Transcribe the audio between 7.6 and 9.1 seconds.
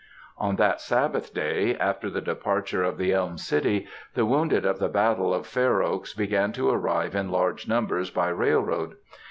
numbers by railroad.